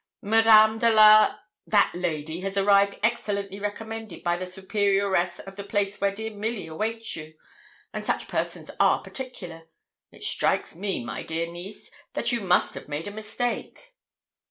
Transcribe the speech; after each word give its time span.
Madame 0.23 0.79
de 0.79 0.89
la 0.89 1.37
that 1.67 1.91
lady 1.93 2.39
has 2.41 2.57
arrived 2.57 2.97
excellently 3.03 3.59
recommended 3.59 4.23
by 4.23 4.35
the 4.35 4.47
superioress 4.47 5.37
of 5.37 5.57
the 5.57 5.63
place 5.63 6.01
where 6.01 6.09
dear 6.09 6.31
Milly 6.31 6.65
awaits 6.65 7.15
you, 7.15 7.35
and 7.93 8.03
such 8.03 8.27
persons 8.27 8.71
are 8.79 9.03
particular. 9.03 9.69
It 10.11 10.23
strikes 10.23 10.73
me, 10.75 11.05
my 11.05 11.21
dear 11.21 11.45
niece, 11.51 11.91
that 12.13 12.31
you 12.31 12.41
must 12.41 12.73
have 12.73 12.87
made 12.89 13.07
a 13.07 13.11
mistake.' 13.11 13.93